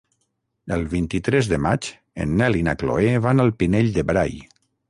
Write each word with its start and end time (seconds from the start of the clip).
El 0.77 0.85
vint-i-tres 0.93 1.51
de 1.51 1.59
maig 1.67 1.91
en 2.25 2.35
Nel 2.41 2.59
i 2.63 2.65
na 2.71 2.77
Chloé 2.85 3.15
van 3.27 3.45
al 3.45 3.57
Pinell 3.63 3.97
de 4.01 4.09
Brai. 4.13 4.39